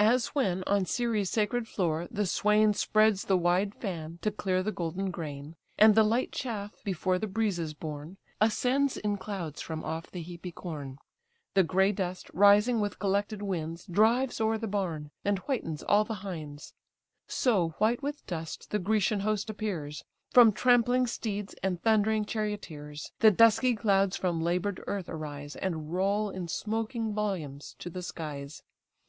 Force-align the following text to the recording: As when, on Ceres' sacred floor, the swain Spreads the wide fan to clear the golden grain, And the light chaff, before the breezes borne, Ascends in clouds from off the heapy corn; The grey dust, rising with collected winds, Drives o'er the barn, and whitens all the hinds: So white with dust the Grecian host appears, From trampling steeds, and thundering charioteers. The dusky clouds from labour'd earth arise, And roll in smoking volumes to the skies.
As 0.00 0.26
when, 0.34 0.64
on 0.66 0.86
Ceres' 0.86 1.30
sacred 1.30 1.68
floor, 1.68 2.08
the 2.10 2.26
swain 2.26 2.74
Spreads 2.74 3.26
the 3.26 3.36
wide 3.36 3.76
fan 3.76 4.18
to 4.22 4.32
clear 4.32 4.60
the 4.60 4.72
golden 4.72 5.12
grain, 5.12 5.54
And 5.78 5.94
the 5.94 6.02
light 6.02 6.32
chaff, 6.32 6.82
before 6.82 7.16
the 7.16 7.28
breezes 7.28 7.72
borne, 7.72 8.16
Ascends 8.40 8.96
in 8.96 9.18
clouds 9.18 9.62
from 9.62 9.84
off 9.84 10.10
the 10.10 10.20
heapy 10.24 10.50
corn; 10.52 10.98
The 11.54 11.62
grey 11.62 11.92
dust, 11.92 12.28
rising 12.34 12.80
with 12.80 12.98
collected 12.98 13.40
winds, 13.40 13.86
Drives 13.86 14.40
o'er 14.40 14.58
the 14.58 14.66
barn, 14.66 15.12
and 15.24 15.38
whitens 15.38 15.84
all 15.84 16.02
the 16.02 16.26
hinds: 16.26 16.74
So 17.28 17.76
white 17.78 18.02
with 18.02 18.26
dust 18.26 18.72
the 18.72 18.80
Grecian 18.80 19.20
host 19.20 19.48
appears, 19.48 20.02
From 20.32 20.50
trampling 20.50 21.06
steeds, 21.06 21.54
and 21.62 21.80
thundering 21.80 22.24
charioteers. 22.24 23.12
The 23.20 23.30
dusky 23.30 23.76
clouds 23.76 24.16
from 24.16 24.42
labour'd 24.42 24.82
earth 24.88 25.08
arise, 25.08 25.54
And 25.54 25.92
roll 25.92 26.30
in 26.30 26.48
smoking 26.48 27.14
volumes 27.14 27.76
to 27.78 27.90
the 27.90 28.02
skies. 28.02 28.64